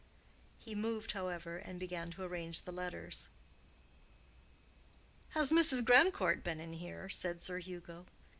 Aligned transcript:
He 0.57 0.73
moved, 0.73 1.11
however, 1.11 1.57
and 1.57 1.79
began 1.79 2.09
to 2.09 2.23
arrange 2.23 2.63
the 2.63 2.71
letters. 2.71 3.29
"Has 5.35 5.51
Mrs. 5.51 5.85
Grandcourt 5.85 6.43
been 6.43 6.59
in 6.59 6.73
here?" 6.73 7.07
said 7.07 7.39
Sir 7.39 7.59
Hugo. 7.59 8.07